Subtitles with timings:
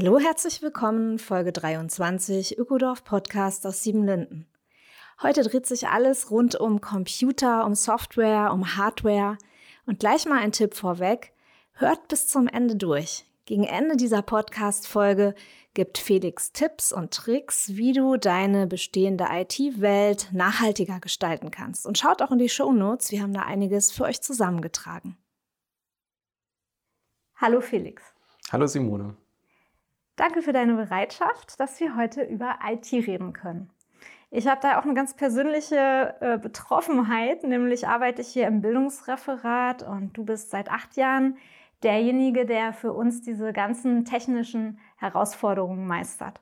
[0.00, 4.46] Hallo, herzlich willkommen, Folge 23, Ökodorf Podcast aus Siebenlinden.
[5.20, 9.38] Heute dreht sich alles rund um Computer, um Software, um Hardware.
[9.86, 11.32] Und gleich mal ein Tipp vorweg,
[11.72, 13.24] hört bis zum Ende durch.
[13.44, 15.34] Gegen Ende dieser Podcast-Folge
[15.74, 21.84] gibt Felix Tipps und Tricks, wie du deine bestehende IT-Welt nachhaltiger gestalten kannst.
[21.84, 25.16] Und schaut auch in die Show Notes, wir haben da einiges für euch zusammengetragen.
[27.34, 28.04] Hallo Felix.
[28.52, 29.16] Hallo Simone.
[30.18, 33.70] Danke für deine Bereitschaft, dass wir heute über IT reden können.
[34.32, 39.84] Ich habe da auch eine ganz persönliche äh, Betroffenheit, nämlich arbeite ich hier im Bildungsreferat
[39.84, 41.36] und du bist seit acht Jahren
[41.84, 46.40] derjenige, der für uns diese ganzen technischen Herausforderungen meistert.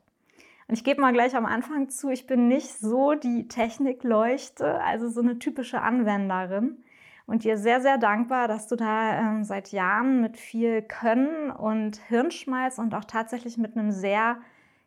[0.69, 5.11] Und ich gebe mal gleich am Anfang zu, ich bin nicht so die Technikleuchte, also
[5.11, 6.83] so eine typische Anwenderin
[7.27, 11.97] und dir sehr, sehr dankbar, dass du da äh, seit Jahren mit viel Können und
[12.09, 14.39] Hirnschmalz und auch tatsächlich mit einem sehr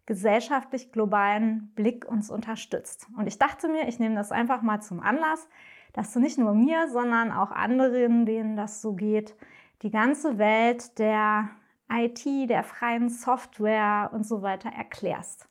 [0.06, 3.08] gesellschaftlich globalen Blick uns unterstützt.
[3.18, 5.48] Und ich dachte mir, ich nehme das einfach mal zum Anlass,
[5.94, 9.36] dass du nicht nur mir, sondern auch anderen, denen das so geht,
[9.82, 11.50] die ganze Welt der
[11.92, 15.48] IT, der freien Software und so weiter erklärst.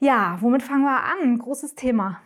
[0.00, 1.38] Ja, womit fangen wir an?
[1.38, 2.20] Großes Thema.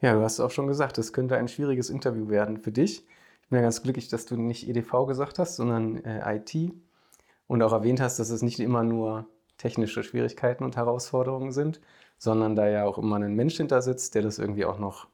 [0.00, 3.06] Ja, du hast auch schon gesagt, es könnte ein schwieriges Interview werden für dich.
[3.42, 6.72] Ich bin ja ganz glücklich, dass du nicht EDV gesagt hast, sondern äh, IT
[7.46, 9.26] und auch erwähnt hast, dass es nicht immer nur
[9.58, 11.80] technische Schwierigkeiten und Herausforderungen sind,
[12.18, 15.08] sondern da ja auch immer ein Mensch hinter sitzt, der das irgendwie auch noch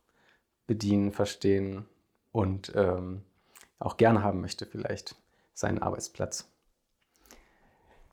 [0.66, 1.86] bedienen, verstehen
[2.32, 3.22] und ähm,
[3.78, 5.16] auch gerne haben möchte, vielleicht
[5.54, 6.49] seinen Arbeitsplatz.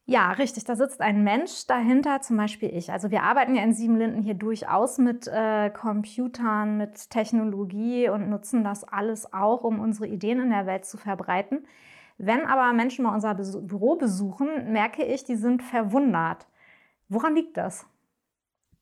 [0.10, 0.64] Ja, richtig.
[0.64, 2.94] Da sitzt ein Mensch dahinter, zum Beispiel ich.
[2.94, 8.64] Also wir arbeiten ja in Siebenlinden hier durchaus mit äh, Computern, mit Technologie und nutzen
[8.64, 11.68] das alles auch, um unsere Ideen in der Welt zu verbreiten.
[12.18, 16.48] Wenn aber Menschen mal unser Büro besuchen, merke ich, die sind verwundert.
[17.10, 17.86] Woran liegt das?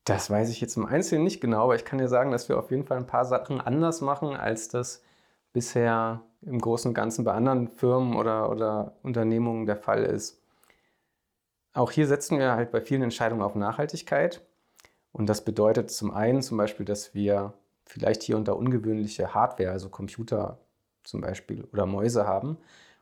[0.04, 2.56] Das weiß ich jetzt im Einzelnen nicht genau, aber ich kann dir sagen, dass wir
[2.56, 5.02] auf jeden Fall ein paar Sachen anders machen, als das
[5.52, 10.40] bisher im Großen und Ganzen bei anderen Firmen oder, oder Unternehmungen der Fall ist.
[11.76, 14.40] Auch hier setzen wir halt bei vielen Entscheidungen auf Nachhaltigkeit.
[15.12, 17.52] Und das bedeutet zum einen zum Beispiel, dass wir
[17.84, 20.58] vielleicht hier unter ungewöhnliche Hardware, also Computer
[21.04, 22.56] zum Beispiel oder Mäuse haben.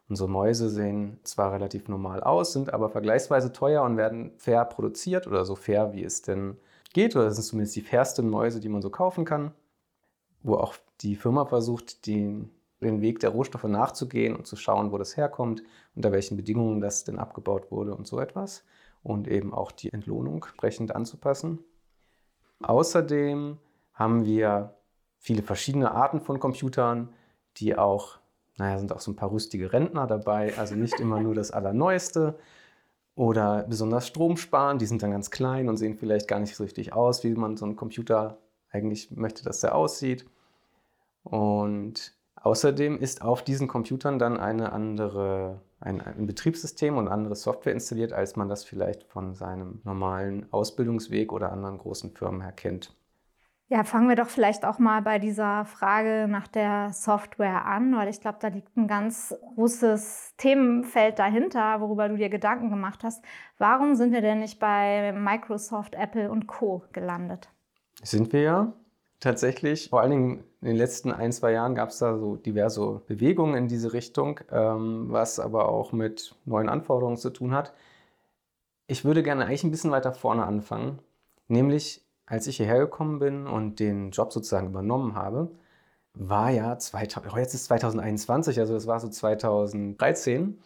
[0.08, 5.28] Unsere Mäuse sehen zwar relativ normal aus, sind aber vergleichsweise teuer und werden fair produziert
[5.28, 6.58] oder so fair, wie es denn
[6.92, 7.14] geht.
[7.14, 9.52] Oder das sind zumindest die fairsten Mäuse, die man so kaufen kann.
[10.42, 12.50] Wo auch die Firma versucht, den
[12.84, 15.62] den Weg der Rohstoffe nachzugehen und zu schauen, wo das herkommt,
[15.95, 18.65] unter welchen Bedingungen das denn abgebaut wurde und so etwas.
[19.03, 21.59] Und eben auch die Entlohnung entsprechend anzupassen.
[22.62, 23.59] Außerdem
[23.93, 24.75] haben wir
[25.19, 27.12] viele verschiedene Arten von Computern,
[27.56, 28.19] die auch,
[28.56, 32.39] naja, sind auch so ein paar rüstige Rentner dabei, also nicht immer nur das Allerneueste
[33.15, 36.93] oder besonders stromsparen, die sind dann ganz klein und sehen vielleicht gar nicht so richtig
[36.93, 38.39] aus, wie man so einen Computer
[38.71, 40.27] eigentlich möchte, dass der aussieht.
[41.22, 42.12] Und
[42.44, 48.12] Außerdem ist auf diesen Computern dann eine andere, ein, ein, Betriebssystem und andere Software installiert,
[48.12, 52.94] als man das vielleicht von seinem normalen Ausbildungsweg oder anderen großen Firmen her kennt.
[53.69, 58.10] Ja, fangen wir doch vielleicht auch mal bei dieser Frage nach der Software an, weil
[58.10, 63.25] ich glaube, da liegt ein ganz großes Themenfeld dahinter, worüber du dir Gedanken gemacht hast.
[63.56, 67.48] Warum sind wir denn nicht bei Microsoft, Apple und Co gelandet?
[68.03, 68.72] Sind wir ja
[69.21, 69.89] tatsächlich.
[69.91, 73.55] Vor allen Dingen in den letzten ein, zwei Jahren gab es da so diverse Bewegungen
[73.55, 77.72] in diese Richtung, ähm, was aber auch mit neuen Anforderungen zu tun hat.
[78.87, 80.99] Ich würde gerne eigentlich ein bisschen weiter vorne anfangen,
[81.49, 85.51] nämlich als ich hierher gekommen bin und den Job sozusagen übernommen habe,
[86.15, 90.59] war ja 2000, oh, jetzt ist 2021, also das war so 2013.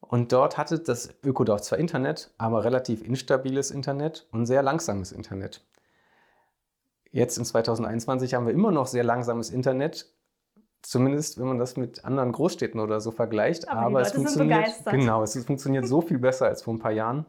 [0.00, 5.64] Und dort hatte das Ökodorf zwar Internet, aber relativ instabiles Internet und sehr langsames Internet.
[7.14, 10.12] Jetzt in 2021 haben wir immer noch sehr langsames Internet,
[10.82, 13.68] zumindest wenn man das mit anderen Großstädten oder so vergleicht.
[13.68, 17.24] Aber, Aber es funktioniert genau, es funktioniert so viel besser als vor ein paar Jahren.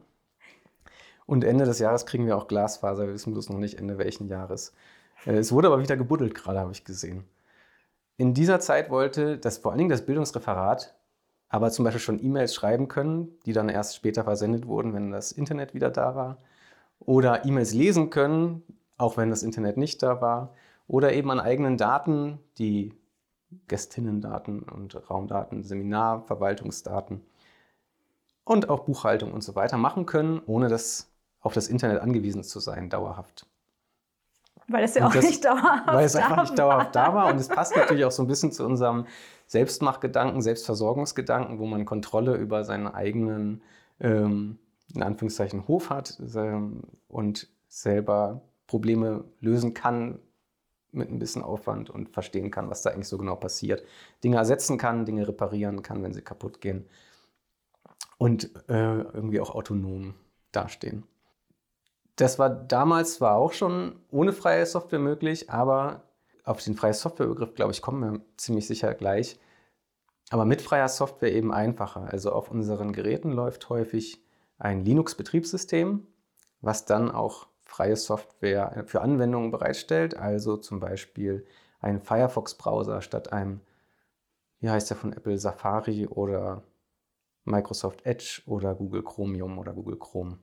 [1.24, 3.06] Und Ende des Jahres kriegen wir auch Glasfaser.
[3.06, 4.72] Wir wissen bloß noch nicht Ende welchen Jahres.
[5.24, 7.22] Äh, es wurde aber wieder gebuddelt gerade, habe ich gesehen.
[8.16, 10.96] in dieser Zeit wollte das vor allen Dingen das Bildungsreferat
[11.48, 15.30] aber zum Beispiel schon E-Mails schreiben können, die dann erst später versendet wurden, wenn das
[15.30, 16.38] Internet wieder da war.
[16.98, 18.64] Oder E-Mails lesen können,
[18.98, 20.54] auch wenn das Internet nicht da war.
[20.88, 22.94] Oder eben an eigenen Daten, die
[23.68, 27.22] Gästinnendaten und Raumdaten, Seminar, Verwaltungsdaten
[28.44, 31.10] und auch Buchhaltung und so weiter machen können, ohne das
[31.40, 33.46] auf das Internet angewiesen zu sein, dauerhaft.
[34.68, 37.28] Weil es ja auch das, nicht dauerhaft Weil es einfach nicht dauerhaft da war.
[37.28, 39.06] Und es passt natürlich auch so ein bisschen zu unserem
[39.46, 43.62] Selbstmachgedanken, Selbstversorgungsgedanken, wo man Kontrolle über seinen eigenen,
[44.00, 44.58] ähm,
[44.92, 50.20] in Anführungszeichen, Hof hat ähm, und selber Probleme lösen kann
[50.92, 53.84] mit ein bisschen Aufwand und verstehen kann, was da eigentlich so genau passiert.
[54.24, 56.86] Dinge ersetzen kann, Dinge reparieren kann, wenn sie kaputt gehen.
[58.18, 60.14] Und äh, irgendwie auch autonom
[60.52, 61.04] dastehen.
[62.16, 66.02] Das war damals zwar auch schon ohne freie Software möglich, aber
[66.44, 69.38] auf den freien Softwarebegriff, glaube ich, kommen wir ziemlich sicher gleich.
[70.30, 72.08] Aber mit freier Software eben einfacher.
[72.10, 74.24] Also auf unseren Geräten läuft häufig
[74.58, 76.06] ein Linux-Betriebssystem,
[76.62, 80.16] was dann auch freie Software für Anwendungen bereitstellt.
[80.16, 81.44] Also zum Beispiel
[81.80, 83.60] ein Firefox-Browser statt einem,
[84.60, 86.62] wie heißt der von Apple, Safari oder
[87.44, 90.38] Microsoft Edge oder Google Chromium oder Google Chrome.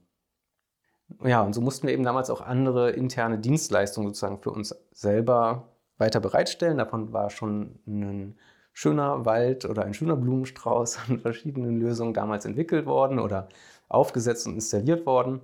[1.23, 5.69] Ja, und so mussten wir eben damals auch andere interne Dienstleistungen sozusagen für uns selber
[5.97, 6.77] weiter bereitstellen.
[6.77, 8.37] Davon war schon ein
[8.71, 13.49] schöner Wald oder ein schöner Blumenstrauß an verschiedenen Lösungen damals entwickelt worden oder
[13.89, 15.41] aufgesetzt und installiert worden.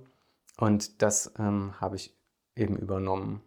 [0.60, 2.14] Und das ähm, habe ich
[2.54, 3.40] eben übernommen.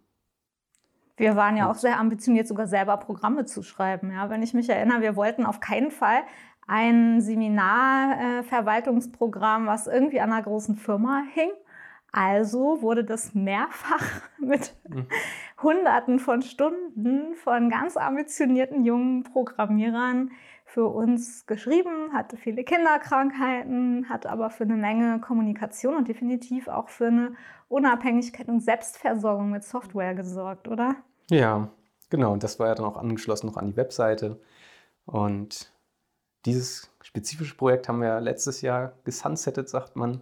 [1.16, 4.12] Wir waren ja auch sehr ambitioniert, sogar selber Programme zu schreiben.
[4.12, 6.24] Ja, wenn ich mich erinnere, wir wollten auf keinen Fall
[6.68, 11.52] ein Seminarverwaltungsprogramm, äh, was irgendwie an einer großen Firma hing,
[12.12, 14.04] also wurde das mehrfach
[14.40, 15.06] mit mhm.
[15.62, 20.32] Hunderten von Stunden von ganz ambitionierten jungen Programmierern
[20.74, 26.90] für uns geschrieben, hatte viele Kinderkrankheiten, hat aber für eine Menge Kommunikation und definitiv auch
[26.90, 27.36] für eine
[27.70, 30.96] Unabhängigkeit und Selbstversorgung mit Software gesorgt, oder?
[31.30, 31.70] Ja,
[32.10, 32.34] genau.
[32.34, 34.42] Und das war ja dann auch angeschlossen noch an die Webseite.
[35.06, 35.72] Und
[36.46, 40.22] dieses spezifische Projekt haben wir letztes Jahr gesunsettet, sagt man,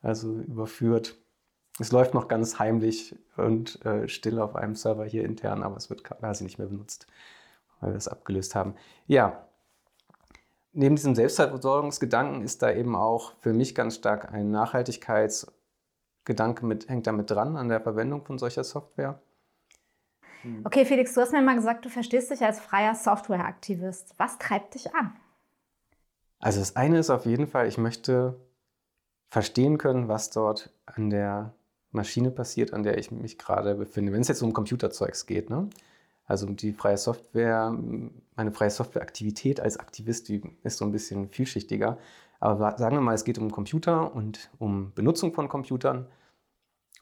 [0.00, 1.18] also überführt
[1.78, 5.88] es läuft noch ganz heimlich und äh, still auf einem Server hier intern, aber es
[5.88, 7.06] wird quasi nicht mehr benutzt,
[7.80, 8.74] weil wir es abgelöst haben.
[9.06, 9.46] Ja,
[10.72, 17.06] neben diesem Selbstversorgungsgedanken ist da eben auch für mich ganz stark ein Nachhaltigkeitsgedanke mit, hängt
[17.06, 19.20] damit dran an der Verwendung von solcher Software.
[20.42, 20.62] Hm.
[20.64, 24.14] Okay, Felix, du hast mir mal gesagt, du verstehst dich als freier Softwareaktivist.
[24.16, 25.12] Was treibt dich an?
[26.38, 28.40] Also das eine ist auf jeden Fall, ich möchte
[29.28, 31.54] verstehen können, was dort an der
[31.92, 34.12] Maschine passiert, an der ich mich gerade befinde.
[34.12, 35.68] Wenn es jetzt um Computerzeugs geht, ne?
[36.30, 37.76] Also die freie Software,
[38.36, 41.98] meine freie Softwareaktivität als Aktivist, die ist so ein bisschen vielschichtiger.
[42.38, 46.06] Aber sagen wir mal, es geht um Computer und um Benutzung von Computern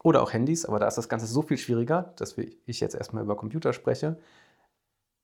[0.02, 3.22] oder auch Handys, aber da ist das Ganze so viel schwieriger, dass ich jetzt erstmal
[3.22, 4.16] über Computer spreche.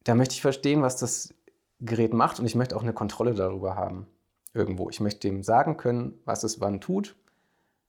[0.05, 1.33] Da möchte ich verstehen, was das
[1.81, 4.07] Gerät macht und ich möchte auch eine Kontrolle darüber haben
[4.53, 4.91] irgendwo.
[4.91, 7.17] Ich möchte dem sagen können, was es wann tut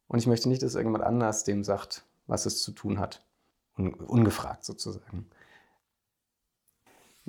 [0.08, 3.22] und ich möchte nicht, dass irgendjemand anders dem sagt, was es zu tun hat.
[3.78, 5.28] Un ungefragt sozusagen.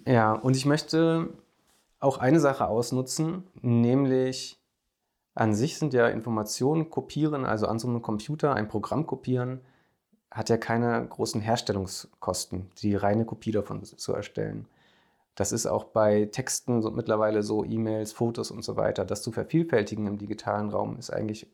[0.06, 1.30] Ja, und ich möchte
[1.98, 4.60] auch eine Sache ausnutzen, nämlich
[5.34, 9.60] an sich sind ja Informationen kopieren, also an so einem Computer ein Programm kopieren,
[10.30, 14.68] hat ja keine großen Herstellungskosten, die reine Kopie davon zu erstellen.
[15.34, 19.04] Das ist auch bei Texten so mittlerweile so, E-Mails, Fotos und so weiter.
[19.04, 21.48] Das zu vervielfältigen im digitalen Raum ist eigentlich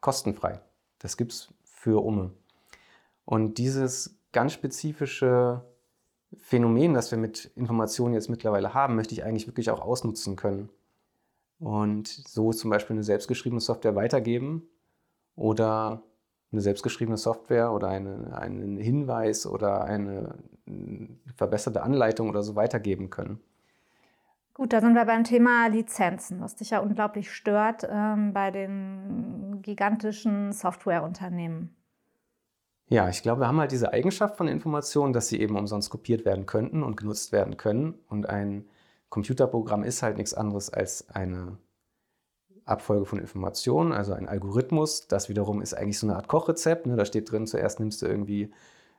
[0.00, 0.60] kostenfrei.
[0.98, 2.32] Das gibt es für Umme.
[3.24, 5.62] Und dieses ganz spezifische
[6.36, 10.68] Phänomen, das wir mit Informationen jetzt mittlerweile haben, möchte ich eigentlich wirklich auch ausnutzen können.
[11.58, 14.68] Und so zum Beispiel eine selbstgeschriebene Software weitergeben
[15.34, 16.02] oder
[16.52, 20.34] eine selbstgeschriebene Software oder eine, einen Hinweis oder eine
[21.36, 23.40] verbesserte Anleitung oder so weitergeben können.
[24.54, 29.62] Gut, da sind wir beim Thema Lizenzen, was dich ja unglaublich stört ähm, bei den
[29.62, 31.77] gigantischen Softwareunternehmen.
[32.90, 36.24] Ja, ich glaube, wir haben halt diese Eigenschaft von Informationen, dass sie eben umsonst kopiert
[36.24, 37.94] werden könnten und genutzt werden können.
[38.08, 38.66] Und ein
[39.10, 41.58] Computerprogramm ist halt nichts anderes als eine
[42.64, 45.06] Abfolge von Informationen, also ein Algorithmus.
[45.06, 46.86] Das wiederum ist eigentlich so eine Art Kochrezept.
[46.86, 46.96] Ne?
[46.96, 48.52] Da steht drin, zuerst nimmst du irgendwie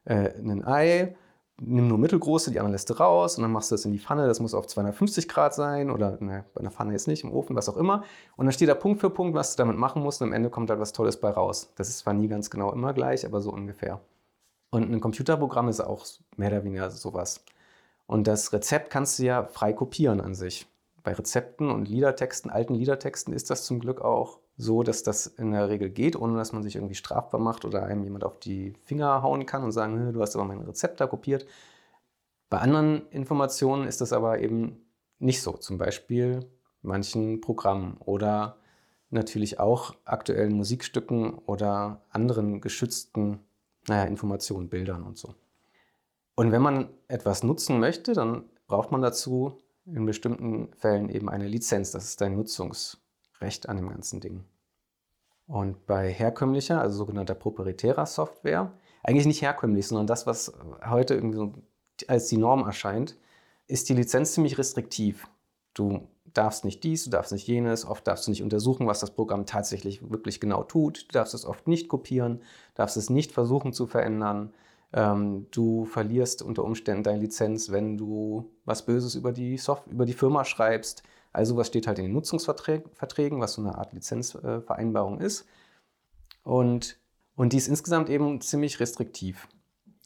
[0.06, 1.16] äh, ein Ei,
[1.62, 4.00] nimm nur mittelgroße, die anderen lässt du raus und dann machst du das in die
[4.00, 4.28] Pfanne.
[4.28, 7.56] Das muss auf 250 Grad sein oder ne, bei einer Pfanne jetzt nicht, im Ofen,
[7.56, 8.04] was auch immer.
[8.36, 10.50] Und dann steht da Punkt für Punkt, was du damit machen musst und am Ende
[10.50, 11.72] kommt halt was Tolles bei raus.
[11.76, 14.02] Das ist zwar nie ganz genau immer gleich, aber so ungefähr.
[14.72, 16.06] Und ein Computerprogramm ist auch
[16.38, 17.44] mehr oder weniger sowas.
[18.08, 20.68] Und das Rezept kannst du ja frei kopieren an sich.
[21.04, 25.52] Bei Rezepten und Liedertexten, alten Liedertexten ist das zum Glück auch so, dass das in
[25.54, 28.74] der Regel geht, ohne dass man sich irgendwie strafbar macht oder einem jemand auf die
[28.84, 31.48] Finger hauen kann und sagen, du hast aber mein Rezept da kopiert.
[32.50, 34.86] Bei anderen Informationen ist das aber eben
[35.18, 35.54] nicht so.
[35.54, 36.46] Zum Beispiel
[36.82, 38.58] manchen Programmen oder
[39.12, 43.40] natürlich auch aktuellen Musikstücken oder anderen geschützten
[43.88, 45.36] naja, Informationen, Bildern und so.
[46.36, 51.48] Und wenn man etwas nutzen möchte, dann braucht man dazu in bestimmten Fällen eben eine
[51.48, 51.92] Lizenz.
[51.92, 53.09] Das ist ein Nutzungsrecht
[53.68, 54.44] an dem ganzen Ding.
[55.48, 58.72] Und bei herkömmlicher, also sogenannter proprietärer Software,
[59.04, 60.54] eigentlich nicht herkömmlich, sondern das, was
[60.88, 61.54] heute irgendwie so
[62.08, 63.18] als die Norm erscheint,
[63.68, 65.28] ist die Lizenz ziemlich restriktiv.
[65.74, 69.12] Du darfst nicht dies, du darfst nicht jenes, oft darfst du nicht untersuchen, was das
[69.12, 72.42] Programm tatsächlich wirklich genau tut, du darfst es oft nicht kopieren,
[72.76, 74.54] darfst es nicht versuchen zu verändern.
[74.92, 80.06] Ähm, du verlierst unter Umständen deine Lizenz, wenn du was Böses über die, Soft über
[80.06, 81.04] die Firma schreibst.
[81.32, 85.46] Also was steht halt in den Nutzungsverträgen, was so eine Art Lizenzvereinbarung ist.
[86.44, 86.98] Und,
[87.36, 89.48] und die ist insgesamt eben ziemlich restriktiv.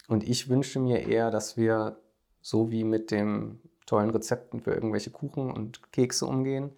[0.08, 1.98] Und ich wünsche mir eher, dass wir
[2.42, 6.72] so wie mit dem tollen Rezepten für irgendwelche Kuchen und Kekse umgehen,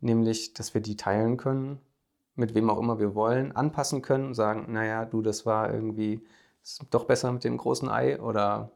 [0.00, 1.80] nämlich, dass wir die teilen können,
[2.34, 6.20] mit wem auch immer wir wollen, anpassen können und sagen, naja, du, das war irgendwie
[6.90, 8.70] doch besser mit dem großen Ei oder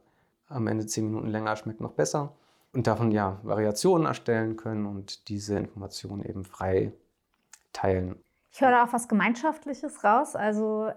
[0.47, 2.35] am Ende zehn Minuten länger schmeckt noch besser.
[2.73, 6.91] Und davon ja Variationen erstellen können und diese Informationen eben frei
[7.71, 8.15] teilen.
[8.51, 10.35] Ich höre da auch was Gemeinschaftliches raus.
[10.35, 10.91] Also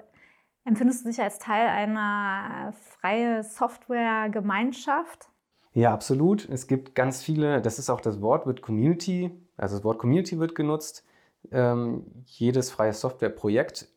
[0.64, 5.28] empfindest du dich als Teil einer freien Software-Gemeinschaft?
[5.72, 6.48] Ja, absolut.
[6.48, 10.38] Es gibt ganz viele, das ist auch das Wort, wird Community, also das Wort Community
[10.38, 11.04] wird genutzt.
[11.50, 13.88] Ähm, jedes freie Softwareprojekt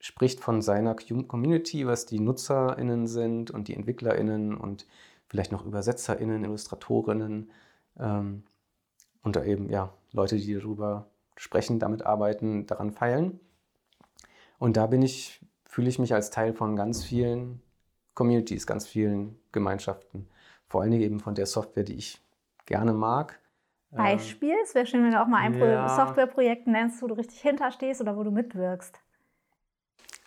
[0.00, 4.86] spricht von seiner Community, was die NutzerInnen sind und die EntwicklerInnen und
[5.30, 7.50] vielleicht noch ÜbersetzerInnen, IllustratorInnen
[7.98, 8.42] ähm,
[9.22, 11.06] und da eben ja Leute, die darüber
[11.36, 13.40] sprechen, damit arbeiten, daran feilen.
[14.58, 17.62] Und da bin ich, fühle ich mich als Teil von ganz vielen
[18.14, 20.28] Communities, ganz vielen Gemeinschaften
[20.70, 22.22] vor allen Dingen eben von der Software, die ich
[22.64, 23.40] gerne mag.
[23.90, 24.54] Ähm, Beispiel?
[24.62, 25.88] Es wäre schön, wenn du auch mal ein ja.
[25.88, 28.96] Softwareprojekt nennst, wo du richtig hinterstehst oder wo du mitwirkst.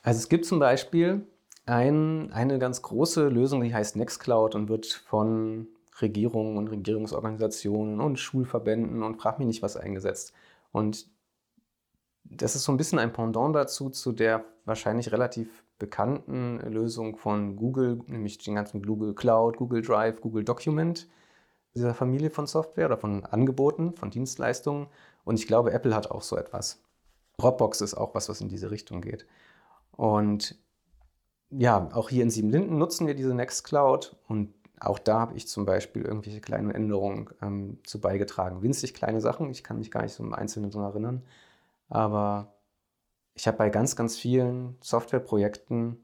[0.03, 1.25] Also es gibt zum Beispiel
[1.65, 5.67] ein, eine ganz große Lösung, die heißt Nextcloud und wird von
[6.01, 10.33] Regierungen und Regierungsorganisationen und Schulverbänden und frag mich nicht was eingesetzt.
[10.71, 11.07] Und
[12.23, 17.55] das ist so ein bisschen ein Pendant dazu, zu der wahrscheinlich relativ bekannten Lösung von
[17.55, 21.07] Google, nämlich den ganzen Google Cloud, Google Drive, Google Document,
[21.75, 24.87] dieser Familie von Software oder von Angeboten, von Dienstleistungen.
[25.23, 26.81] Und ich glaube, Apple hat auch so etwas.
[27.37, 29.25] Dropbox ist auch was, was in diese Richtung geht.
[29.91, 30.57] Und
[31.57, 35.65] ja, auch hier in Siebenlinden nutzen wir diese Nextcloud und auch da habe ich zum
[35.65, 38.61] Beispiel irgendwelche kleinen Änderungen ähm, zu beigetragen.
[38.61, 41.23] Winzig kleine Sachen, ich kann mich gar nicht so im Einzelnen so erinnern.
[41.87, 42.53] Aber
[43.33, 46.03] ich habe bei ganz, ganz vielen Softwareprojekten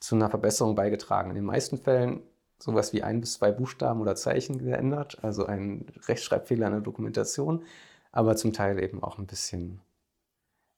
[0.00, 1.30] zu einer Verbesserung beigetragen.
[1.30, 2.22] In den meisten Fällen
[2.58, 7.64] sowas wie ein bis zwei Buchstaben oder Zeichen geändert, also ein Rechtschreibfehler in der Dokumentation,
[8.10, 9.80] aber zum Teil eben auch ein bisschen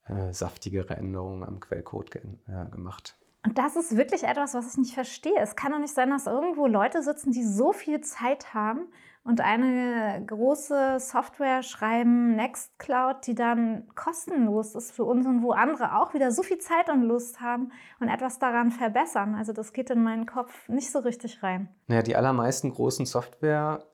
[0.07, 3.20] äh, saftigere Änderungen am Quellcode äh, gemacht.
[3.45, 5.39] Und das ist wirklich etwas, was ich nicht verstehe.
[5.39, 8.89] Es kann doch nicht sein, dass irgendwo Leute sitzen, die so viel Zeit haben
[9.23, 15.97] und eine große Software schreiben, Nextcloud, die dann kostenlos ist für uns und wo andere
[15.97, 19.35] auch wieder so viel Zeit und Lust haben und etwas daran verbessern.
[19.35, 21.69] Also das geht in meinen Kopf nicht so richtig rein.
[21.87, 23.85] Naja, die allermeisten großen Software,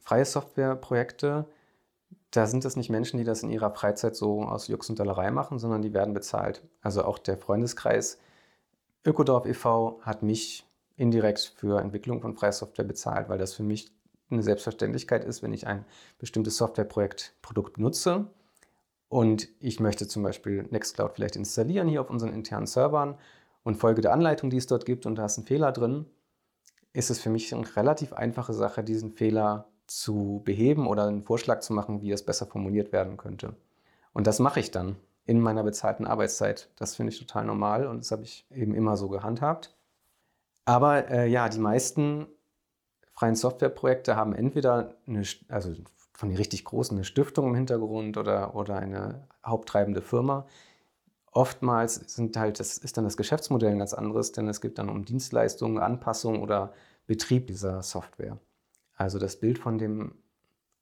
[0.00, 1.46] freie Softwareprojekte,
[2.30, 5.30] da sind es nicht Menschen, die das in ihrer Freizeit so aus Jux und Dollerei
[5.30, 6.62] machen, sondern die werden bezahlt.
[6.82, 8.18] Also auch der Freundeskreis
[9.08, 10.00] Ökodorf e.V.
[10.02, 13.90] hat mich indirekt für Entwicklung von freier Software bezahlt, weil das für mich
[14.30, 15.86] eine Selbstverständlichkeit ist, wenn ich ein
[16.18, 18.26] bestimmtes Softwareprojekt, Produkt nutze
[19.08, 23.16] und ich möchte zum Beispiel Nextcloud vielleicht installieren hier auf unseren internen Servern
[23.62, 26.04] und folge der Anleitung, die es dort gibt und da ist ein Fehler drin,
[26.92, 31.60] ist es für mich eine relativ einfache Sache, diesen Fehler zu beheben oder einen Vorschlag
[31.60, 33.54] zu machen, wie es besser formuliert werden könnte.
[34.12, 34.96] Und das mache ich dann
[35.28, 36.70] in meiner bezahlten Arbeitszeit.
[36.76, 39.76] Das finde ich total normal und das habe ich eben immer so gehandhabt.
[40.64, 42.26] Aber äh, ja, die meisten
[43.12, 45.74] freien Softwareprojekte haben entweder eine, also
[46.14, 50.46] von den richtig großen eine Stiftung im Hintergrund oder, oder eine haupttreibende Firma.
[51.30, 54.88] Oftmals sind halt, das ist dann das Geschäftsmodell ein ganz anderes, denn es geht dann
[54.88, 56.72] um Dienstleistungen, Anpassung oder
[57.06, 58.38] Betrieb dieser Software.
[58.94, 60.14] Also das Bild von dem,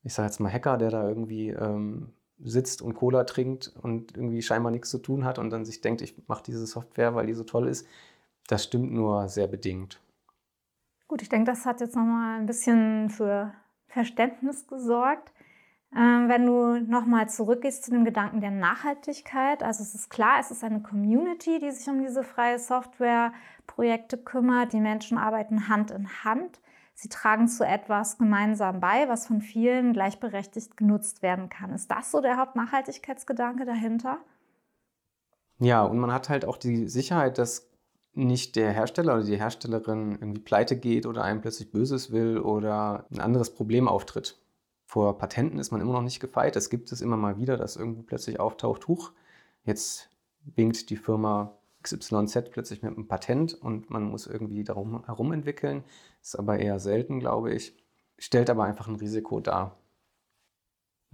[0.05, 4.43] ich sage jetzt mal Hacker, der da irgendwie ähm, sitzt und Cola trinkt und irgendwie
[4.43, 7.35] scheinbar nichts zu tun hat und dann sich denkt, ich mache diese Software, weil die
[7.35, 7.87] so toll ist,
[8.47, 10.01] das stimmt nur sehr bedingt.
[11.09, 13.53] Gut, ich denke, das hat jetzt nochmal ein bisschen für
[13.87, 15.33] Verständnis gesorgt.
[15.97, 20.51] Ähm, wenn du nochmal zurückgehst zu dem Gedanken der Nachhaltigkeit, also es ist klar, es
[20.51, 24.73] ist eine Community, die sich um diese freie Softwareprojekte kümmert.
[24.73, 26.61] Die Menschen arbeiten Hand in Hand.
[26.99, 31.75] Sie tragen zu etwas gemeinsam bei, was von vielen gleichberechtigt genutzt werden kann.
[31.75, 34.19] Ist das so der Hauptnachhaltigkeitsgedanke dahinter?
[35.59, 37.71] Ja, und man hat halt auch die Sicherheit, dass
[38.15, 43.05] nicht der Hersteller oder die Herstellerin irgendwie pleite geht oder einem plötzlich Böses will oder
[43.13, 44.39] ein anderes Problem auftritt.
[44.87, 46.57] Vor Patenten ist man immer noch nicht gefeit.
[46.57, 49.13] Es gibt es immer mal wieder, dass irgendwo plötzlich auftaucht, huch,
[49.65, 50.09] jetzt
[50.55, 51.56] winkt die Firma
[51.87, 55.85] XYZ plötzlich mit einem Patent und man muss irgendwie darum herum entwickeln.
[56.23, 57.77] Ist aber eher selten, glaube ich.
[58.19, 59.77] Stellt aber einfach ein Risiko dar.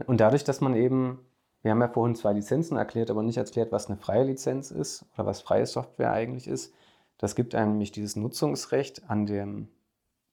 [0.06, 1.18] Und dadurch, dass man eben
[1.62, 5.04] wir haben ja vorhin zwei Lizenzen erklärt, aber nicht erklärt, was eine freie Lizenz ist
[5.14, 6.74] oder was freie Software eigentlich ist.
[7.18, 9.68] Das gibt einem nämlich dieses Nutzungsrecht an dem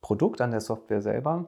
[0.02, 1.46] Produkt, an der Software selber.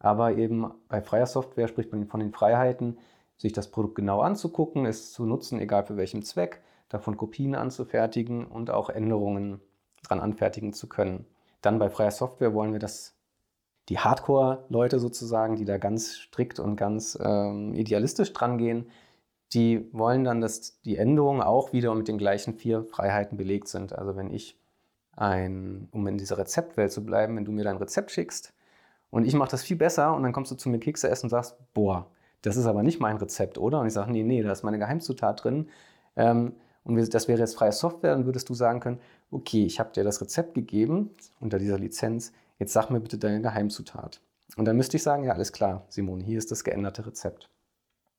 [0.00, 2.98] Aber eben bei freier Software spricht man von den Freiheiten,
[3.36, 8.44] sich das Produkt genau anzugucken, es zu nutzen, egal für welchen Zweck, davon Kopien anzufertigen
[8.44, 9.60] und auch Änderungen
[10.02, 11.24] dran anfertigen zu können.
[11.62, 13.16] Dann bei freier Software wollen wir, dass
[13.88, 18.90] die Hardcore-Leute sozusagen, die da ganz strikt und ganz ähm, idealistisch dran gehen,
[19.52, 23.92] die wollen dann, dass die Änderungen auch wieder mit den gleichen vier Freiheiten belegt sind.
[23.92, 24.58] Also wenn ich
[25.16, 28.52] ein, um in dieser Rezeptwelt zu bleiben, wenn du mir dein Rezept schickst
[29.10, 31.30] und ich mache das viel besser und dann kommst du zu mir Kekse essen und
[31.30, 32.06] sagst, boah,
[32.42, 33.80] das ist aber nicht mein Rezept, oder?
[33.80, 35.68] Und ich sage, nee, nee, da ist meine Geheimzutat drin.
[36.16, 39.92] Ähm, und das wäre jetzt freie Software, dann würdest du sagen können, okay, ich habe
[39.92, 44.20] dir das Rezept gegeben unter dieser Lizenz, jetzt sag mir bitte deine Geheimzutat.
[44.56, 47.50] Und dann müsste ich sagen, ja, alles klar, Simon, hier ist das geänderte Rezept.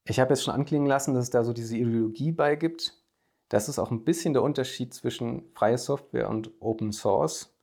[0.06, 2.98] Ich habe jetzt schon anklingen lassen, dass es da so diese Ideologie beigibt.
[3.50, 7.54] Das ist auch ein bisschen der Unterschied zwischen freie Software und Open Source.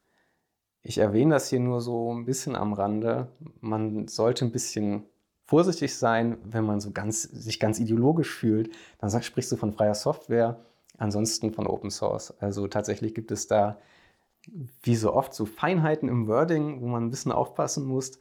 [0.83, 3.29] Ich erwähne das hier nur so ein bisschen am Rande.
[3.61, 5.05] Man sollte ein bisschen
[5.47, 8.71] vorsichtig sein, wenn man so ganz, sich ganz ideologisch fühlt.
[8.99, 10.61] Dann sprichst du von freier Software,
[10.99, 12.35] ansonsten von Open Source.
[12.41, 13.79] Also tatsächlich gibt es da,
[14.83, 18.19] wie so oft, so Feinheiten im Wording, wo man ein bisschen aufpassen muss.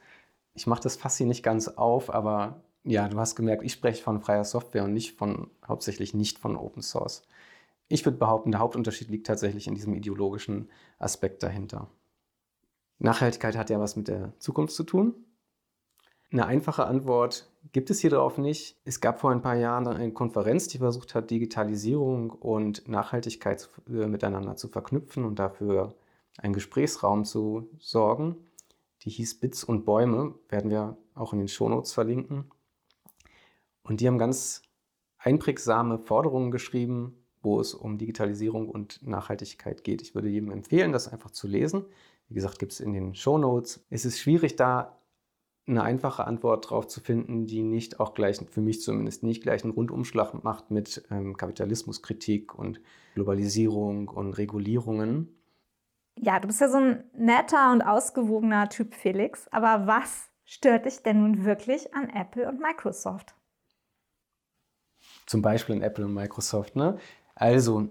[0.54, 4.02] Ich mache das fast hier nicht ganz auf, aber ja, du hast gemerkt, ich spreche
[4.02, 7.22] von freier Software und nicht von, hauptsächlich nicht von Open Source.
[7.88, 11.88] Ich würde behaupten, der Hauptunterschied liegt tatsächlich in diesem ideologischen Aspekt dahinter.
[12.98, 15.14] Nachhaltigkeit hat ja was mit der Zukunft zu tun.
[16.30, 18.76] Eine einfache Antwort gibt es hier drauf nicht.
[18.84, 24.06] Es gab vor ein paar Jahren eine Konferenz, die versucht hat, Digitalisierung und Nachhaltigkeit äh,
[24.06, 25.94] miteinander zu verknüpfen und dafür
[26.36, 28.36] einen Gesprächsraum zu sorgen.
[29.02, 32.50] Die hieß Bits und Bäume, werden wir auch in den Shownotes verlinken.
[33.82, 34.62] Und die haben ganz
[35.16, 40.02] einprägsame Forderungen geschrieben, wo es um Digitalisierung und Nachhaltigkeit geht.
[40.02, 41.86] Ich würde jedem empfehlen, das einfach zu lesen.
[42.28, 43.86] Wie gesagt, gibt es in den Show Notes.
[43.88, 44.97] Es ist schwierig, da
[45.68, 49.64] eine einfache Antwort drauf zu finden, die nicht auch gleich, für mich zumindest nicht gleich
[49.64, 52.80] einen Rundumschlag macht mit ähm, Kapitalismuskritik und
[53.14, 55.28] Globalisierung und Regulierungen.
[56.16, 59.46] Ja, du bist ja so ein netter und ausgewogener Typ, Felix.
[59.48, 63.34] Aber was stört dich denn nun wirklich an Apple und Microsoft?
[65.26, 66.74] Zum Beispiel in Apple und Microsoft.
[66.74, 66.98] Ne?
[67.34, 67.88] Also,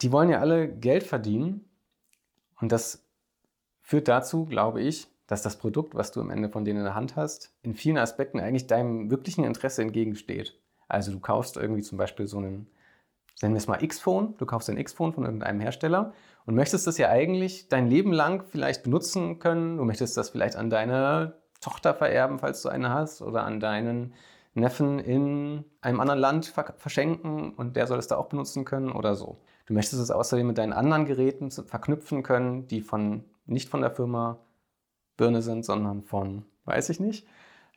[0.00, 1.68] die wollen ja alle Geld verdienen
[2.60, 3.04] und das
[3.80, 6.94] führt dazu, glaube ich, dass das Produkt, was du am Ende von denen in der
[6.94, 10.60] Hand hast, in vielen Aspekten eigentlich deinem wirklichen Interesse entgegensteht.
[10.88, 12.66] Also du kaufst irgendwie zum Beispiel so einen,
[13.40, 16.12] nennen wir es mal X-Phone, du kaufst ein X-Phone von irgendeinem Hersteller
[16.44, 19.78] und möchtest das ja eigentlich dein Leben lang vielleicht benutzen können.
[19.78, 24.12] Du möchtest das vielleicht an deine Tochter vererben, falls du eine hast, oder an deinen
[24.52, 29.14] Neffen in einem anderen Land verschenken und der soll es da auch benutzen können oder
[29.14, 29.38] so.
[29.64, 33.92] Du möchtest es außerdem mit deinen anderen Geräten verknüpfen können, die von, nicht von der
[33.92, 34.38] Firma
[35.22, 37.28] Birne sind, sondern von, weiß ich nicht,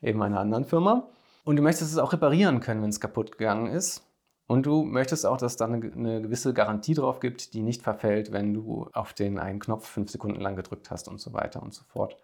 [0.02, 1.08] eben einer anderen Firma.
[1.44, 4.02] Und du möchtest es auch reparieren können, wenn es kaputt gegangen ist.
[4.48, 8.52] Und du möchtest auch, dass da eine, gewisse Garantie drauf gibt, die nicht verfällt, wenn
[8.52, 11.84] du auf den einen Knopf fünf Sekunden lang gedrückt hast und so weiter und so
[11.84, 12.16] fort.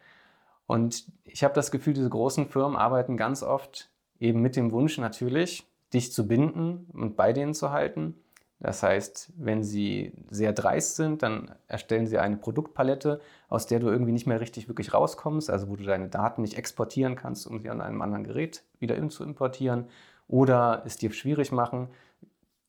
[0.67, 4.99] Und ich habe das Gefühl, diese großen Firmen arbeiten ganz oft eben mit dem Wunsch
[4.99, 8.17] natürlich, dich zu binden und bei denen zu halten.
[8.63, 13.89] Das heißt, wenn sie sehr dreist sind, dann erstellen sie eine Produktpalette, aus der du
[13.89, 17.59] irgendwie nicht mehr richtig wirklich rauskommst, also wo du deine Daten nicht exportieren kannst, um
[17.59, 19.89] sie an einem anderen Gerät wieder zu importieren
[20.29, 21.89] oder es dir schwierig machen,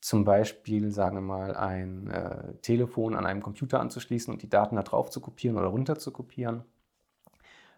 [0.02, 4.76] zum Beispiel, sagen wir mal, ein äh, Telefon an einem Computer anzuschließen und die Daten
[4.76, 6.64] da drauf zu kopieren oder runter zu kopieren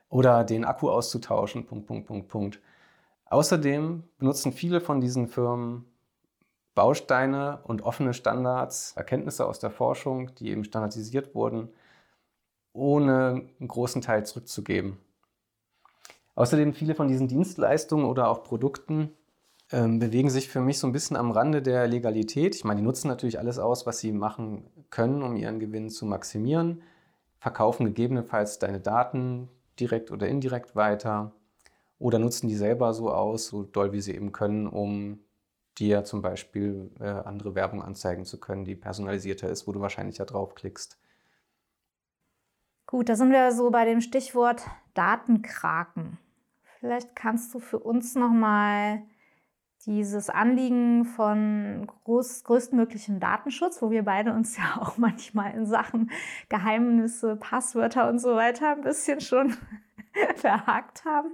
[0.08, 2.62] oder den Akku auszutauschen, Punkt, Punkt, Punkt, Punkt.
[3.26, 5.84] Außerdem benutzen viele von diesen Firmen
[6.76, 11.70] Bausteine und offene Standards, Erkenntnisse aus der Forschung, die eben standardisiert wurden,
[12.74, 14.98] ohne einen großen Teil zurückzugeben.
[16.36, 19.14] Außerdem viele von diesen Dienstleistungen oder auch Produkten
[19.72, 22.56] ähm, bewegen sich für mich so ein bisschen am Rande der Legalität.
[22.56, 26.06] Ich meine, die nutzen natürlich alles aus, was sie machen können, um ihren Gewinn zu
[26.06, 26.84] maximieren,
[27.40, 31.32] verkaufen gegebenenfalls deine Daten direkt oder indirekt weiter
[32.00, 35.20] oder nutzen die selber so aus, so doll wie sie eben können, um
[35.78, 40.18] dir zum Beispiel äh, andere Werbung anzeigen zu können, die personalisierter ist, wo du wahrscheinlich
[40.18, 40.98] ja draufklickst.
[42.88, 46.18] Gut, da sind wir so bei dem Stichwort Datenkraken.
[46.80, 49.02] Vielleicht kannst du für uns nochmal
[49.86, 56.12] dieses Anliegen von groß, größtmöglichem Datenschutz, wo wir beide uns ja auch manchmal in Sachen
[56.50, 59.56] Geheimnisse, Passwörter und so weiter ein bisschen schon
[60.36, 61.32] verhakt haben.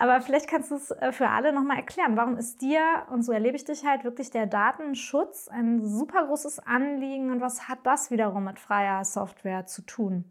[0.00, 2.16] Aber vielleicht kannst du es äh, für alle nochmal erklären.
[2.16, 6.60] Warum ist dir, und so erlebe ich dich halt, wirklich der Datenschutz ein super großes
[6.60, 10.24] Anliegen und was hat das wiederum mit freier Software zu tun?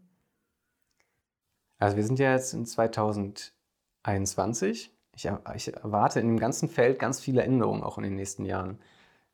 [1.78, 7.20] Also wir sind ja jetzt in 2021 ich, ich, erwarte in dem ganzen Feld ganz
[7.20, 8.78] viele Änderungen auch in den nächsten Jahren.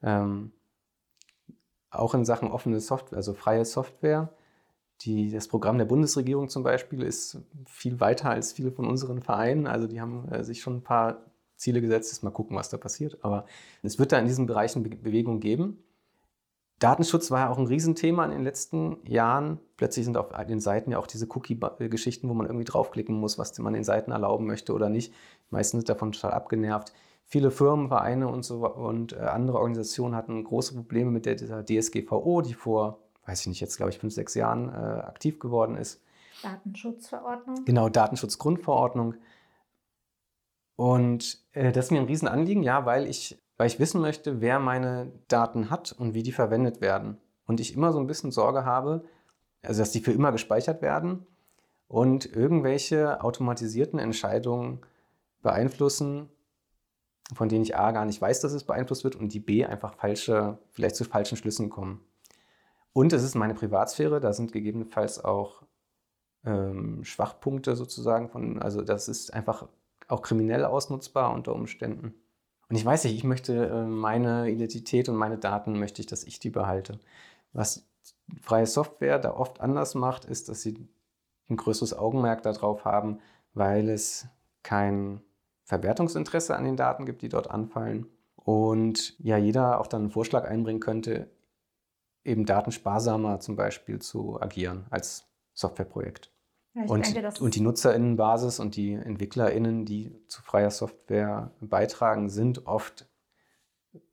[0.03, 0.53] Ähm,
[1.91, 4.33] auch in Sachen offene Software, also freie Software.
[5.03, 9.67] Die, das Programm der Bundesregierung zum Beispiel ist viel weiter als viele von unseren Vereinen.
[9.67, 11.23] Also die haben äh, sich schon ein paar
[11.57, 12.23] Ziele gesetzt.
[12.23, 13.19] Mal gucken, was da passiert.
[13.23, 13.45] Aber
[13.83, 15.83] es wird da in diesen Bereichen Be Bewegung geben.
[16.79, 19.61] Datenschutz war ja auch ein Riesenthema in den letzten Jahren.
[19.79, 23.59] Plötzlich sind auf den Seiten ja auch diese Cookie-Geschichten, wo man irgendwie draufklicken muss, was
[23.59, 25.13] man den Seiten erlauben möchte oder nicht.
[25.13, 26.93] Die meisten sind davon total abgenervt.
[27.25, 31.65] Viele Firmen, Vereine und, so, und äh, andere Organisationen hatten große Probleme mit der, dieser
[31.65, 35.77] DSGVO, die vor, weiß ich nicht, jetzt glaube ich fünf, sechs Jahren äh, aktiv geworden
[35.77, 36.03] ist.
[36.43, 37.65] Datenschutzverordnung.
[37.65, 39.15] Genau, Datenschutzgrundverordnung.
[40.77, 44.59] Und äh, das ist mir ein Riesenanliegen, ja, weil ich weil ich wissen möchte, wer
[44.59, 47.19] meine Daten hat und wie die verwendet werden.
[47.47, 49.05] Und ich immer so ein bisschen Sorge habe,
[49.63, 51.27] also dass die für immer gespeichert werden
[51.89, 54.81] und irgendwelche automatisierten Entscheidungen
[55.43, 56.29] beeinflussen,
[57.35, 59.95] von denen ich A gar nicht weiß, dass es beeinflusst wird und die B einfach
[59.95, 62.05] falsche, vielleicht zu falschen Schlüssen kommen.
[62.97, 65.61] Und es ist meine Privatsphäre, da sind gegebenenfalls auch
[66.47, 69.69] ähm, Schwachpunkte sozusagen von, also das ist einfach
[70.09, 72.15] auch kriminell ausnutzbar unter Umständen.
[72.71, 76.25] Und ich weiß nicht, ich möchte äh, meine Identität und meine Daten möchte ich, dass
[76.25, 76.99] ich die behalte.
[77.53, 77.87] Was
[78.41, 80.89] freie Software da oft anders macht, ist, dass sie
[81.51, 83.19] ein größeres Augenmerk darauf haben,
[83.53, 84.27] weil es
[84.63, 85.21] kein
[85.65, 88.07] Verwertungsinteresse an den Daten gibt, die dort anfallen.
[88.37, 91.29] Und ja, jeder auch dann einen Vorschlag einbringen könnte,
[92.27, 96.33] eben datensparsamer zum Beispiel zu agieren als Softwareprojekt.
[96.75, 102.67] Ja, und, denke, und die Nutzerinnenbasis und die Entwicklerinnen, die zu freier Software beitragen, sind
[102.67, 103.09] oft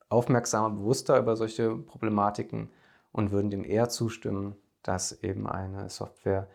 [0.07, 2.69] aufmerksamer, bewusster über solche Problematiken
[3.11, 6.47] und würden dem eher zustimmen, dass eben eine Software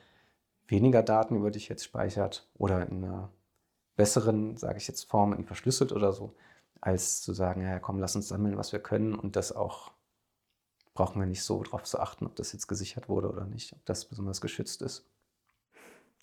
[0.66, 3.30] weniger Daten über dich jetzt speichert oder in einer
[3.96, 6.34] besseren, sage ich jetzt, Form verschlüsselt oder so,
[6.80, 9.92] als zu sagen, ja komm, lass uns sammeln, was wir können und das auch
[10.98, 13.84] brauchen wir nicht so darauf zu achten, ob das jetzt gesichert wurde oder nicht, ob
[13.84, 15.08] das besonders geschützt ist.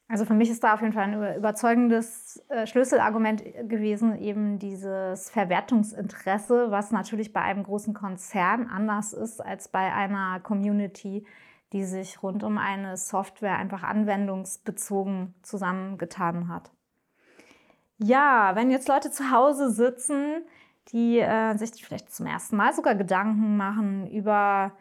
[0.09, 5.29] Also für mich ist da auf jeden Fall ein überzeugendes äh, Schlüsselargument gewesen, eben dieses
[5.29, 11.25] Verwertungsinteresse, was natürlich bei einem großen Konzern anders ist als bei einer Community,
[11.71, 16.69] die sich rund um eine Software einfach anwendungsbezogen zusammengetan hat.
[17.97, 20.43] Ja, wenn jetzt Leute zu Hause sitzen,
[20.89, 24.73] die äh, sich vielleicht zum ersten Mal sogar Gedanken machen über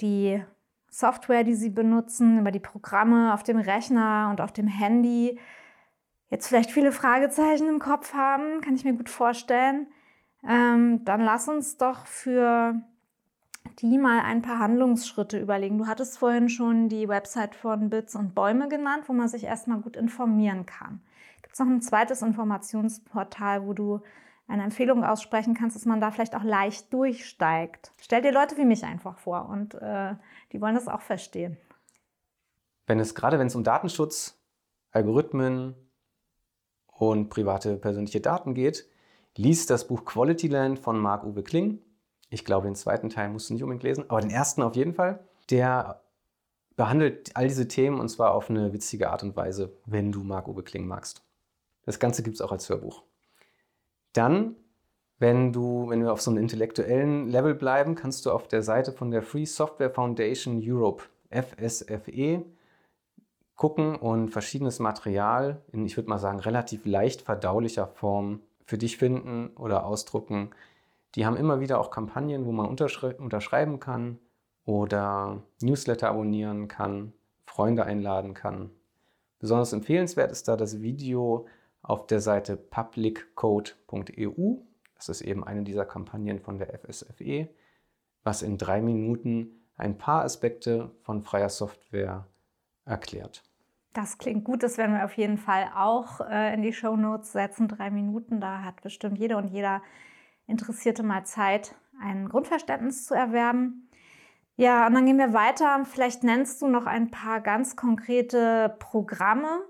[0.00, 0.42] die
[0.88, 5.38] Software, die sie benutzen, über die Programme auf dem Rechner und auf dem Handy,
[6.28, 9.86] jetzt vielleicht viele Fragezeichen im Kopf haben, kann ich mir gut vorstellen,
[10.48, 12.74] ähm, dann lass uns doch für
[13.80, 15.78] die mal ein paar Handlungsschritte überlegen.
[15.78, 19.80] Du hattest vorhin schon die Website von Bits und Bäume genannt, wo man sich erstmal
[19.80, 21.02] gut informieren kann.
[21.42, 24.00] Gibt es noch ein zweites Informationsportal, wo du
[24.50, 27.92] eine Empfehlung aussprechen kannst, dass man da vielleicht auch leicht durchsteigt.
[28.00, 30.14] Stell dir Leute wie mich einfach vor und äh,
[30.52, 31.56] die wollen das auch verstehen.
[32.86, 34.38] Wenn es gerade wenn es um Datenschutz,
[34.90, 35.74] Algorithmen
[36.88, 38.88] und private persönliche Daten geht,
[39.36, 41.78] liest das Buch Quality Land von Marc-Uwe Kling.
[42.28, 44.94] Ich glaube, den zweiten Teil musst du nicht unbedingt lesen, aber den ersten auf jeden
[44.94, 45.24] Fall.
[45.50, 46.02] Der
[46.76, 50.62] behandelt all diese Themen und zwar auf eine witzige Art und Weise, wenn du Marc-Uwe
[50.62, 51.22] Kling magst.
[51.84, 53.02] Das Ganze gibt es auch als Hörbuch.
[54.12, 54.56] Dann,
[55.18, 58.92] wenn du, wenn wir auf so einem intellektuellen Level bleiben, kannst du auf der Seite
[58.92, 62.44] von der Free Software Foundation Europe, FSFE,
[63.56, 68.96] gucken und verschiedenes Material in, ich würde mal sagen, relativ leicht verdaulicher Form für dich
[68.96, 70.50] finden oder ausdrucken.
[71.14, 74.18] Die haben immer wieder auch Kampagnen, wo man unterschrei unterschreiben kann
[74.64, 77.12] oder Newsletter abonnieren kann
[77.44, 78.70] Freunde einladen kann.
[79.40, 81.46] Besonders empfehlenswert ist da das Video
[81.82, 84.56] auf der Seite publiccode.eu.
[84.94, 87.48] Das ist eben eine dieser Kampagnen von der FSFE,
[88.22, 92.26] was in drei Minuten ein paar Aspekte von freier Software
[92.84, 93.42] erklärt.
[93.92, 97.32] Das klingt gut, das werden wir auf jeden Fall auch äh, in die Show Notes
[97.32, 97.66] setzen.
[97.66, 99.82] Drei Minuten, da hat bestimmt jede und jeder
[100.46, 103.88] Interessierte mal Zeit, ein Grundverständnis zu erwerben.
[104.56, 105.84] Ja, und dann gehen wir weiter.
[105.86, 109.64] Vielleicht nennst du noch ein paar ganz konkrete Programme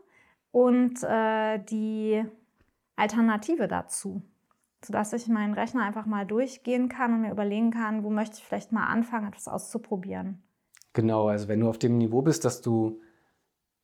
[0.52, 2.24] und äh, die
[2.96, 4.22] Alternative dazu,
[4.84, 8.44] sodass ich meinen Rechner einfach mal durchgehen kann und mir überlegen kann, wo möchte ich
[8.44, 10.42] vielleicht mal anfangen, etwas auszuprobieren.
[10.92, 13.00] Genau, also wenn du auf dem Niveau bist, dass du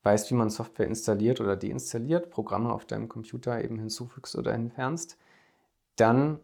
[0.02, 5.18] weißt, wie man Software installiert oder deinstalliert, Programme auf deinem Computer eben hinzufügst oder entfernst,
[5.96, 6.38] dann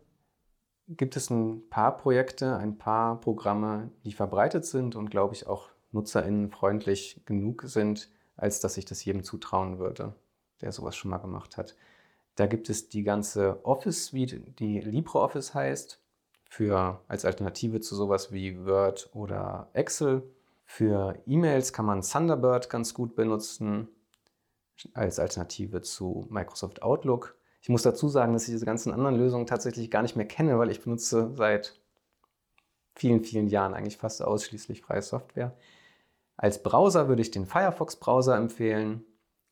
[0.89, 5.69] gibt es ein paar Projekte, ein paar Programme, die verbreitet sind und glaube ich auch
[5.93, 10.15] nutzerinnenfreundlich genug sind, als dass ich das jedem zutrauen würde,
[10.61, 11.77] der sowas schon mal gemacht hat.
[12.37, 16.01] Da gibt es die ganze Office Suite, die LibreOffice heißt,
[16.49, 20.23] für, als Alternative zu sowas wie Word oder Excel.
[20.65, 23.89] Für E-Mails kann man Thunderbird ganz gut benutzen,
[24.95, 27.37] als Alternative zu Microsoft Outlook.
[27.61, 30.59] Ich muss dazu sagen, dass ich diese ganzen anderen Lösungen tatsächlich gar nicht mehr kenne,
[30.59, 31.81] weil ich benutze seit
[32.95, 35.57] vielen, vielen Jahren eigentlich fast ausschließlich freie Software.
[36.37, 39.05] Als Browser würde ich den Firefox-Browser empfehlen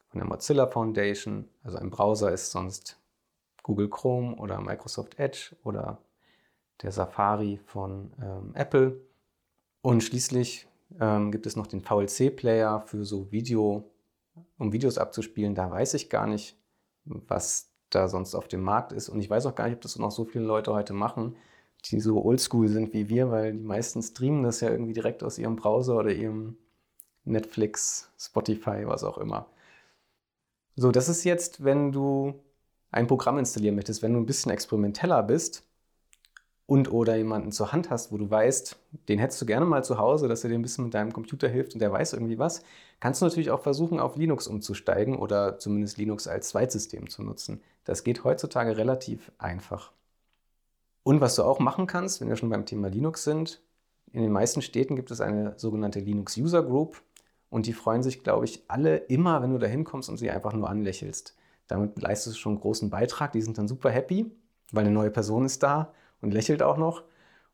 [0.09, 1.49] von der Mozilla Foundation.
[1.62, 3.01] Also ein Browser ist sonst
[3.62, 5.99] Google Chrome oder Microsoft Edge oder
[6.83, 9.01] der Safari von ähm, Apple.
[9.83, 10.66] Und schließlich
[10.99, 13.85] ähm, gibt es noch den VLC-Player für so Video,
[14.59, 15.55] um Videos abzuspielen.
[15.55, 16.57] Da weiß ich gar nicht,
[17.05, 19.09] was da sonst auf dem Markt ist.
[19.09, 21.37] Und ich weiß auch gar nicht, ob das noch so viele Leute heute machen,
[21.87, 25.38] die so oldschool sind wie wir, weil die meisten streamen das ja irgendwie direkt aus
[25.38, 26.57] ihrem Browser oder ihrem
[27.31, 29.47] Netflix, Spotify, was auch immer.
[30.77, 32.35] So, das ist jetzt, wenn du
[32.90, 35.62] ein Programm installieren möchtest, wenn du ein bisschen experimenteller bist
[36.66, 38.77] und oder jemanden zur Hand hast, wo du weißt,
[39.09, 41.49] den hättest du gerne mal zu Hause, dass er dir ein bisschen mit deinem Computer
[41.49, 42.62] hilft und der weiß irgendwie was,
[43.01, 47.61] kannst du natürlich auch versuchen, auf Linux umzusteigen oder zumindest Linux als Zweitsystem zu nutzen.
[47.85, 49.93] Das geht heutzutage relativ einfach.
[51.03, 53.61] Und was du auch machen kannst, wenn wir schon beim Thema Linux sind,
[54.12, 57.03] in den meisten Städten gibt es eine sogenannte Linux User Group
[57.51, 60.53] und die freuen sich, glaube ich, alle immer, wenn du da hinkommst und sie einfach
[60.53, 61.37] nur anlächelst.
[61.67, 64.31] Damit leistest du schon einen großen Beitrag, die sind dann super happy,
[64.73, 67.03] weil eine neue Person ist da und lächelt auch noch.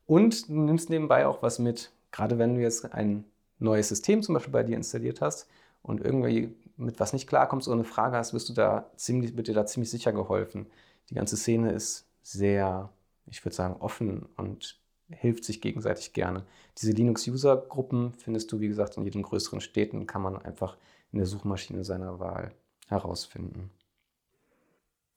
[0.05, 3.25] Und du nimmst nebenbei auch was mit, gerade wenn du jetzt ein
[3.59, 5.47] neues System zum Beispiel bei dir installiert hast
[5.81, 9.47] und irgendwie mit was nicht klarkommst oder eine Frage hast, wirst du da ziemlich, wird
[9.47, 10.67] dir da ziemlich sicher geholfen.
[11.09, 12.89] Die ganze Szene ist sehr,
[13.25, 16.45] ich würde sagen, offen und hilft sich gegenseitig gerne.
[16.77, 20.77] Diese Linux-User-Gruppen findest du, wie gesagt, in jedem größeren Städten, kann man einfach
[21.11, 22.51] in der Suchmaschine seiner Wahl
[22.87, 23.71] herausfinden.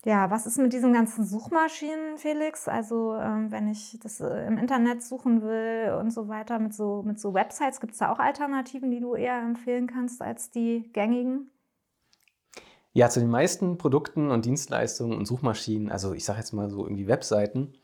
[0.06, 2.68] Ja, was ist mit diesen ganzen Suchmaschinen, Felix?
[2.68, 7.02] Also ähm, wenn ich das äh, im Internet suchen will und so weiter, mit so,
[7.02, 10.90] mit so Websites, gibt es da auch Alternativen, die du eher empfehlen kannst als die
[10.94, 11.50] gängigen?
[12.92, 16.82] Ja, zu den meisten Produkten und Dienstleistungen und Suchmaschinen, also ich sage jetzt mal so
[16.84, 17.74] irgendwie Webseiten,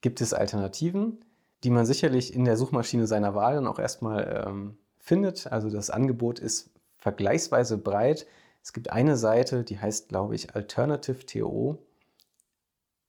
[0.00, 1.24] gibt es Alternativen,
[1.64, 5.46] die man sicherlich in der Suchmaschine seiner Wahl dann auch erstmal ähm, findet.
[5.46, 8.26] Also das Angebot ist vergleichsweise breit.
[8.62, 11.78] Es gibt eine Seite, die heißt, glaube ich, Alternative TO.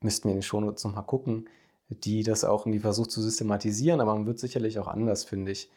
[0.02, 1.48] Müssten wir in den Shownotes nochmal gucken,
[1.90, 5.72] die das auch irgendwie versucht zu systematisieren, aber man wird sicherlich auch anders, finde ich.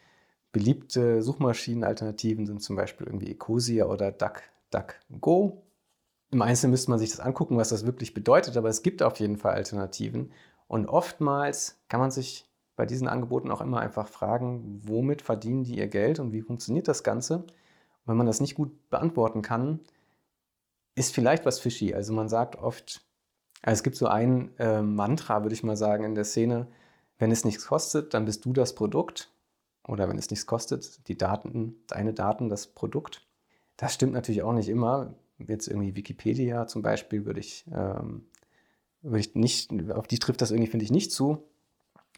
[0.51, 5.63] Beliebte Suchmaschinenalternativen sind zum Beispiel irgendwie Ecosia oder DuckDuckGo.
[6.31, 9.19] Im Einzelnen müsste man sich das angucken, was das wirklich bedeutet, aber es gibt auf
[9.19, 10.31] jeden Fall Alternativen.
[10.67, 12.46] Und oftmals kann man sich
[12.77, 16.87] bei diesen Angeboten auch immer einfach fragen, womit verdienen die ihr Geld und wie funktioniert
[16.87, 17.45] das Ganze?
[18.07, 19.81] wenn man das nicht gut beantworten kann,
[20.95, 21.93] ist vielleicht was fishy.
[21.93, 23.05] Also man sagt oft,
[23.61, 26.67] also es gibt so ein äh, Mantra, würde ich mal sagen, in der Szene,
[27.19, 29.31] wenn es nichts kostet, dann bist du das Produkt.
[29.87, 33.25] Oder wenn es nichts kostet, die Daten, deine Daten, das Produkt.
[33.77, 35.13] Das stimmt natürlich auch nicht immer.
[35.37, 38.25] Jetzt irgendwie Wikipedia zum Beispiel würde ich, ähm,
[39.01, 41.43] würde ich nicht, auf die trifft das irgendwie, finde ich, nicht zu.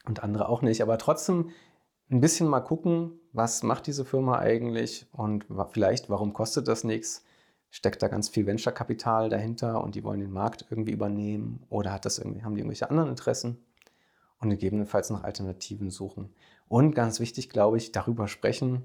[0.06, 0.82] Und andere auch nicht.
[0.82, 1.52] Aber trotzdem
[2.10, 7.24] ein bisschen mal gucken, was macht diese Firma eigentlich und vielleicht, warum kostet das nichts?
[7.70, 12.06] Steckt da ganz viel Venture-Kapital dahinter und die wollen den Markt irgendwie übernehmen oder hat
[12.06, 13.64] das irgendwie, haben die irgendwelche anderen Interessen?
[14.40, 16.34] Und gegebenenfalls nach Alternativen suchen.
[16.68, 18.84] Und ganz wichtig, glaube ich, darüber sprechen,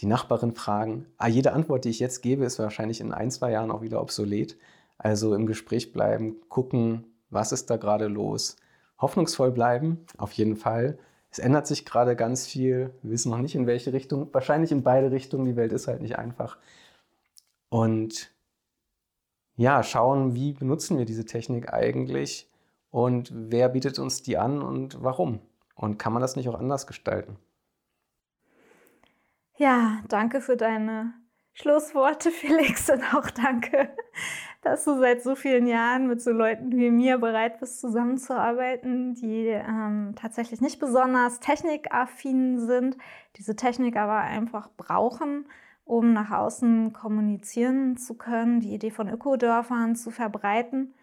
[0.00, 1.06] die Nachbarin fragen.
[1.18, 4.02] Ah, jede Antwort, die ich jetzt gebe, ist wahrscheinlich in ein, zwei Jahren auch wieder
[4.02, 4.56] obsolet.
[4.98, 8.56] Also im Gespräch bleiben, gucken, was ist da gerade los.
[9.02, 10.98] Hoffnungsvoll bleiben, auf jeden Fall
[11.30, 12.94] Es ändert sich gerade ganz viel.
[13.02, 14.32] Wir wissen noch nicht, in welche Richtung.
[14.34, 15.46] Wahrscheinlich in beide Richtungen.
[15.46, 16.58] Die Welt ist halt nicht einfach.
[17.70, 18.30] Und
[19.56, 22.50] ja, schauen, wie benutzen wir diese Technik eigentlich
[22.90, 25.40] und wer bietet uns die an und warum.
[25.74, 27.38] Und kann man das nicht auch anders gestalten?
[29.56, 31.14] Ja, danke für deine
[31.54, 33.90] Schlussworte, Felix, und auch danke,
[34.62, 39.48] dass du seit so vielen Jahren mit so Leuten wie mir bereit bist, zusammenzuarbeiten, die
[39.48, 42.96] ähm, tatsächlich nicht besonders technikaffin sind,
[43.36, 45.46] diese Technik aber einfach brauchen,
[45.84, 50.94] um nach außen kommunizieren zu können, die Idee von Ökodörfern zu verbreiten.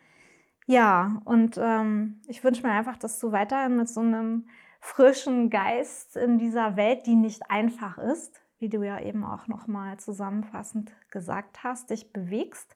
[0.65, 4.47] Ja, und ähm, ich wünsche mir einfach, dass du weiterhin mit so einem
[4.79, 9.97] frischen Geist in dieser Welt, die nicht einfach ist, wie du ja eben auch nochmal
[9.97, 12.75] zusammenfassend gesagt hast, dich bewegst,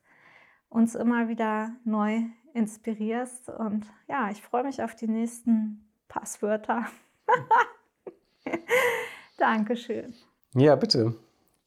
[0.70, 2.22] uns immer wieder neu
[2.54, 3.50] inspirierst.
[3.50, 6.86] Und ja, ich freue mich auf die nächsten Passwörter.
[9.38, 10.14] Dankeschön.
[10.56, 11.16] Ja, bitte.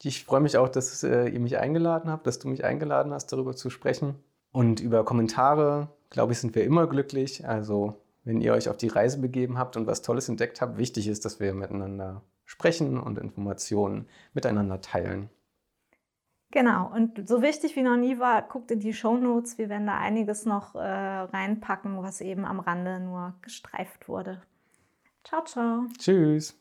[0.02, 3.32] Ich freue mich auch, dass äh, ihr mich eingeladen habt, dass du mich eingeladen hast,
[3.32, 4.14] darüber zu sprechen.
[4.52, 7.46] Und über Kommentare, glaube ich, sind wir immer glücklich.
[7.46, 11.08] Also, wenn ihr euch auf die Reise begeben habt und was Tolles entdeckt habt, wichtig
[11.08, 15.28] ist, dass wir miteinander sprechen und Informationen miteinander teilen.
[16.52, 19.58] Genau, und so wichtig wie noch nie war, guckt in die Show Notes.
[19.58, 24.40] Wir werden da einiges noch äh, reinpacken, was eben am Rande nur gestreift wurde.
[25.24, 25.86] Ciao, ciao.
[25.98, 26.58] Tschüss.